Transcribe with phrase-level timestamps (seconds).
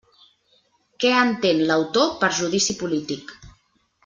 [1.03, 3.37] Què entén l'autor per judici polític.